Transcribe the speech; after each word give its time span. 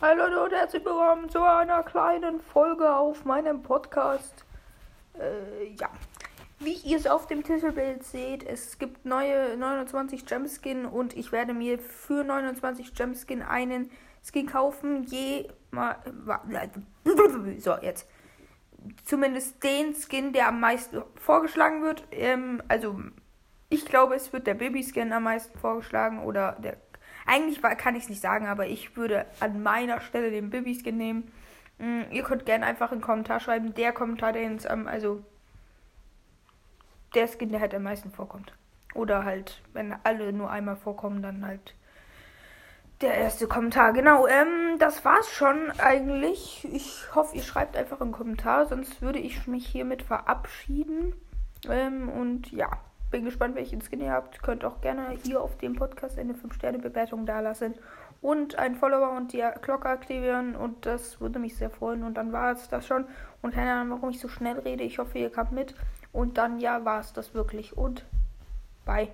Hallo 0.00 0.44
und 0.44 0.52
herzlich 0.52 0.84
willkommen 0.84 1.28
zu 1.28 1.42
einer 1.42 1.82
kleinen 1.82 2.40
Folge 2.40 2.94
auf 2.94 3.24
meinem 3.24 3.62
Podcast. 3.62 4.44
Äh, 5.14 5.72
ja, 5.74 5.90
wie 6.60 6.74
ihr 6.74 6.98
es 6.98 7.08
auf 7.08 7.26
dem 7.26 7.42
Titelbild 7.42 8.04
seht, 8.04 8.44
es 8.44 8.78
gibt 8.78 9.04
neue 9.04 9.56
29 9.56 10.24
Gemskin 10.24 10.86
und 10.86 11.16
ich 11.16 11.32
werde 11.32 11.52
mir 11.52 11.80
für 11.80 12.22
29 12.22 12.94
Gemskin 12.94 13.42
einen 13.42 13.90
Skin 14.22 14.46
kaufen. 14.46 15.02
Je 15.02 15.48
mal. 15.72 15.96
So, 17.58 17.74
jetzt. 17.82 18.08
Zumindest 19.04 19.64
den 19.64 19.96
Skin, 19.96 20.32
der 20.32 20.46
am 20.46 20.60
meisten 20.60 21.02
vorgeschlagen 21.16 21.82
wird. 21.82 22.04
Ähm, 22.12 22.62
also, 22.68 23.00
ich 23.68 23.84
glaube, 23.84 24.14
es 24.14 24.32
wird 24.32 24.46
der 24.46 24.54
Baby-Skin 24.54 25.12
am 25.12 25.24
meisten 25.24 25.58
vorgeschlagen 25.58 26.22
oder 26.22 26.52
der 26.60 26.76
eigentlich 27.28 27.60
kann 27.62 27.94
ich 27.94 28.04
es 28.04 28.08
nicht 28.08 28.22
sagen, 28.22 28.46
aber 28.46 28.66
ich 28.66 28.96
würde 28.96 29.26
an 29.40 29.62
meiner 29.62 30.00
Stelle 30.00 30.30
den 30.30 30.50
Bibi-Skin 30.50 30.96
nehmen. 30.96 31.30
Mm, 31.78 32.02
ihr 32.10 32.22
könnt 32.22 32.46
gerne 32.46 32.66
einfach 32.66 32.90
einen 32.90 33.00
Kommentar 33.00 33.38
schreiben. 33.38 33.74
Der 33.74 33.92
Kommentar, 33.92 34.32
der 34.32 34.42
ins, 34.42 34.64
ähm, 34.64 34.88
also 34.88 35.22
der 37.14 37.28
Skin, 37.28 37.50
der 37.50 37.60
halt 37.60 37.74
am 37.74 37.82
meisten 37.82 38.10
vorkommt. 38.10 38.52
Oder 38.94 39.24
halt, 39.24 39.62
wenn 39.72 39.94
alle 40.04 40.32
nur 40.32 40.50
einmal 40.50 40.76
vorkommen, 40.76 41.22
dann 41.22 41.46
halt 41.46 41.74
der 43.00 43.14
erste 43.14 43.46
Kommentar. 43.46 43.92
Genau, 43.92 44.26
ähm, 44.26 44.78
das 44.78 45.04
war's 45.04 45.30
schon 45.30 45.70
eigentlich. 45.78 46.66
Ich 46.72 47.14
hoffe, 47.14 47.36
ihr 47.36 47.42
schreibt 47.42 47.76
einfach 47.76 48.00
einen 48.00 48.12
Kommentar, 48.12 48.66
sonst 48.66 49.00
würde 49.02 49.18
ich 49.18 49.46
mich 49.46 49.66
hiermit 49.66 50.02
verabschieden. 50.02 51.14
Ähm, 51.68 52.08
und 52.08 52.50
ja. 52.50 52.70
Bin 53.10 53.24
gespannt, 53.24 53.54
welchen 53.54 53.80
Skin 53.80 54.00
ihr 54.00 54.12
habt. 54.12 54.42
Könnt 54.42 54.64
auch 54.64 54.80
gerne 54.82 55.16
hier 55.24 55.40
auf 55.40 55.56
dem 55.56 55.74
Podcast 55.74 56.18
eine 56.18 56.34
5-Sterne-Bewertung 56.34 57.24
dalassen. 57.24 57.74
Und 58.20 58.56
ein 58.56 58.74
Follower 58.74 59.16
und 59.16 59.32
die 59.32 59.42
Glocke 59.62 59.88
aktivieren. 59.88 60.54
Und 60.54 60.84
das 60.84 61.20
würde 61.20 61.38
mich 61.38 61.56
sehr 61.56 61.70
freuen. 61.70 62.02
Und 62.02 62.14
dann 62.14 62.32
war 62.32 62.52
es 62.52 62.68
das 62.68 62.86
schon. 62.86 63.06
Und 63.40 63.54
keine 63.54 63.72
Ahnung, 63.72 63.98
warum 63.98 64.10
ich 64.10 64.20
so 64.20 64.28
schnell 64.28 64.58
rede. 64.58 64.84
Ich 64.84 64.98
hoffe, 64.98 65.18
ihr 65.18 65.30
kamt 65.30 65.52
mit. 65.52 65.74
Und 66.12 66.36
dann, 66.36 66.58
ja, 66.58 66.84
war 66.84 67.00
es 67.00 67.12
das 67.12 67.32
wirklich. 67.32 67.76
Und 67.76 68.04
bye. 68.84 69.08